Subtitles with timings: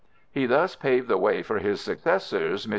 [0.31, 2.69] He thus paved the way for his successors, MM.